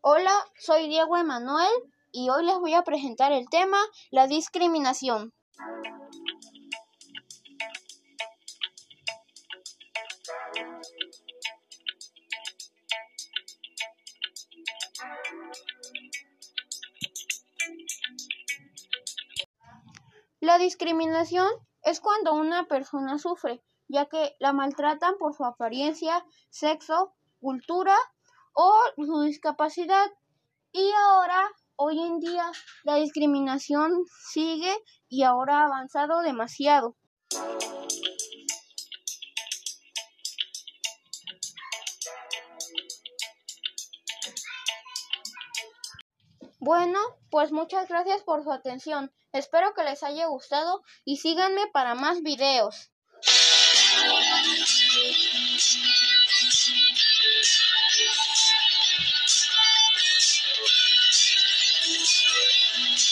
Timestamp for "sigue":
34.30-34.74